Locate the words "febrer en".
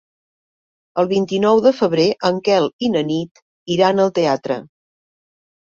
1.81-2.41